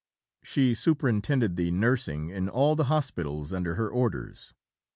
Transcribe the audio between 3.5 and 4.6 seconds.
under her orders.